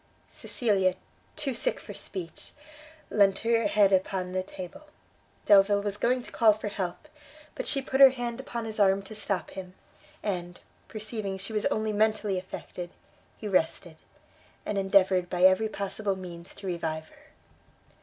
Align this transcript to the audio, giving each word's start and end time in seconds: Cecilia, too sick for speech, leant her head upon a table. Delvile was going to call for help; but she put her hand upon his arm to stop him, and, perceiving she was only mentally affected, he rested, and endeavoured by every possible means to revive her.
Cecilia, 0.31 0.95
too 1.35 1.53
sick 1.53 1.79
for 1.79 1.93
speech, 1.93 2.53
leant 3.11 3.37
her 3.41 3.67
head 3.67 3.93
upon 3.93 4.33
a 4.33 4.41
table. 4.41 4.87
Delvile 5.45 5.83
was 5.83 5.97
going 5.97 6.23
to 6.23 6.31
call 6.31 6.53
for 6.53 6.69
help; 6.69 7.07
but 7.53 7.67
she 7.67 7.83
put 7.83 7.99
her 8.01 8.09
hand 8.09 8.39
upon 8.39 8.65
his 8.65 8.79
arm 8.79 9.03
to 9.03 9.13
stop 9.13 9.51
him, 9.51 9.75
and, 10.23 10.59
perceiving 10.87 11.37
she 11.37 11.53
was 11.53 11.67
only 11.67 11.93
mentally 11.93 12.39
affected, 12.39 12.89
he 13.37 13.47
rested, 13.47 13.97
and 14.65 14.79
endeavoured 14.79 15.29
by 15.29 15.43
every 15.43 15.69
possible 15.69 16.15
means 16.15 16.55
to 16.55 16.65
revive 16.65 17.09
her. 17.09 17.31